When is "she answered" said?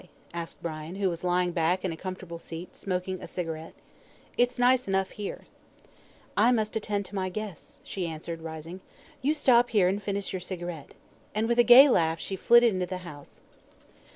7.83-8.41